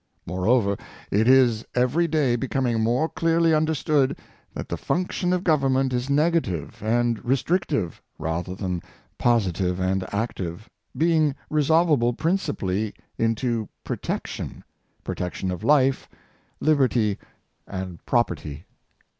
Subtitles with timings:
[0.25, 0.77] Moreover,
[1.11, 4.17] it is every day becoming more clearly understood,
[4.55, 8.81] that the function of Government is negative and restrictive, rather than
[9.19, 10.67] positive and active;
[10.97, 14.63] being resolvable principally into protection—
[15.03, 16.09] protection of life,
[16.59, 17.19] liberty,
[17.67, 18.65] and property.